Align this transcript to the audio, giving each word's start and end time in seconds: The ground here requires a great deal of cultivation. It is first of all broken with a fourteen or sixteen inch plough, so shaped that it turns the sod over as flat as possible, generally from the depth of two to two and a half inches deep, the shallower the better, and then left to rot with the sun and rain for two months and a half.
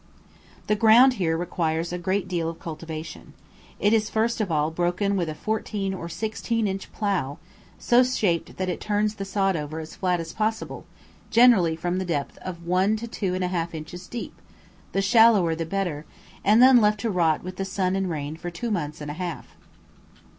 The 0.65 0.75
ground 0.75 1.13
here 1.21 1.37
requires 1.37 1.93
a 1.93 1.99
great 1.99 2.27
deal 2.27 2.49
of 2.49 2.57
cultivation. 2.57 3.33
It 3.79 3.93
is 3.93 4.09
first 4.09 4.41
of 4.41 4.51
all 4.51 4.71
broken 4.71 5.15
with 5.15 5.29
a 5.29 5.35
fourteen 5.35 5.93
or 5.93 6.09
sixteen 6.09 6.67
inch 6.67 6.91
plough, 6.91 7.37
so 7.77 8.03
shaped 8.03 8.57
that 8.57 8.67
it 8.67 8.81
turns 8.81 9.13
the 9.13 9.25
sod 9.25 9.55
over 9.55 9.79
as 9.79 9.93
flat 9.93 10.19
as 10.19 10.33
possible, 10.33 10.87
generally 11.29 11.75
from 11.75 11.99
the 11.99 12.03
depth 12.03 12.39
of 12.39 12.65
two 12.67 12.95
to 12.95 13.07
two 13.07 13.35
and 13.35 13.43
a 13.43 13.47
half 13.49 13.75
inches 13.75 14.07
deep, 14.07 14.33
the 14.91 15.03
shallower 15.03 15.53
the 15.53 15.67
better, 15.67 16.03
and 16.43 16.63
then 16.63 16.77
left 16.81 17.01
to 17.01 17.11
rot 17.11 17.43
with 17.43 17.57
the 17.57 17.63
sun 17.63 17.95
and 17.95 18.09
rain 18.09 18.35
for 18.35 18.49
two 18.49 18.71
months 18.71 19.01
and 19.01 19.11
a 19.11 19.21
half. 19.21 19.49